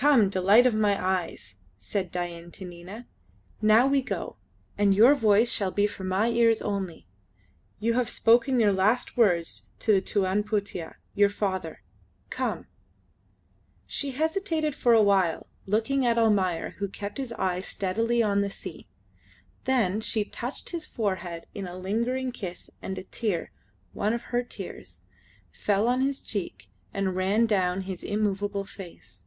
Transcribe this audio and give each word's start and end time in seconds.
"Come, 0.00 0.28
delight 0.28 0.64
of 0.64 0.74
my 0.74 0.94
eyes," 1.04 1.56
said 1.80 2.12
Dain 2.12 2.52
to 2.52 2.64
Nina. 2.64 3.08
"Now 3.60 3.88
we 3.88 4.00
go, 4.00 4.36
and 4.78 4.94
your 4.94 5.12
voice 5.16 5.50
shall 5.50 5.72
be 5.72 5.88
for 5.88 6.04
my 6.04 6.28
ears 6.28 6.62
only. 6.62 7.08
You 7.80 7.94
have 7.94 8.08
spoken 8.08 8.60
your 8.60 8.70
last 8.72 9.16
words 9.16 9.66
to 9.80 9.90
the 9.92 10.00
Tuan 10.00 10.44
Putih, 10.44 10.94
your 11.16 11.28
father. 11.30 11.82
Come." 12.30 12.68
She 13.88 14.12
hesitated 14.12 14.72
for 14.72 14.92
a 14.92 15.02
while, 15.02 15.48
looking 15.66 16.06
at 16.06 16.16
Almayer, 16.16 16.76
who 16.78 16.86
kept 16.86 17.18
his 17.18 17.32
eyes 17.32 17.66
steadily 17.66 18.22
on 18.22 18.40
the 18.40 18.50
sea, 18.50 18.86
then 19.64 20.00
she 20.00 20.24
touched 20.24 20.70
his 20.70 20.86
forehead 20.86 21.46
in 21.56 21.66
a 21.66 21.76
lingering 21.76 22.30
kiss, 22.30 22.70
and 22.80 22.96
a 22.98 23.02
tear 23.02 23.50
one 23.92 24.12
of 24.12 24.22
her 24.30 24.44
tears 24.44 25.00
fell 25.50 25.88
on 25.88 26.02
his 26.02 26.20
cheek 26.20 26.68
and 26.94 27.16
ran 27.16 27.46
down 27.46 27.80
his 27.80 28.04
immovable 28.04 28.64
face. 28.64 29.24